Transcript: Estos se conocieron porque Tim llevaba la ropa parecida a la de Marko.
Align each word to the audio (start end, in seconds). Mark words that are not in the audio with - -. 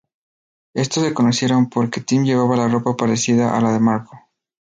Estos 0.73 1.03
se 1.03 1.13
conocieron 1.13 1.69
porque 1.69 2.01
Tim 2.01 2.23
llevaba 2.23 2.55
la 2.57 2.67
ropa 2.67 2.97
parecida 2.97 3.55
a 3.55 3.61
la 3.61 3.71
de 3.71 3.79
Marko. 3.79 4.17